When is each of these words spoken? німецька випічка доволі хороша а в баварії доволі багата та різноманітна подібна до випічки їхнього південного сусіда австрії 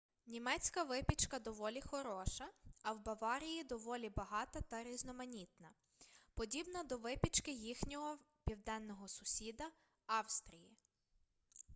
німецька 0.27 0.83
випічка 0.83 1.39
доволі 1.39 1.81
хороша 1.81 2.49
а 2.81 2.91
в 2.93 3.03
баварії 3.03 3.63
доволі 3.63 4.09
багата 4.09 4.61
та 4.61 4.83
різноманітна 4.83 5.69
подібна 6.33 6.83
до 6.83 6.97
випічки 6.97 7.51
їхнього 7.51 8.17
південного 8.45 9.07
сусіда 9.07 9.65
австрії 10.07 10.77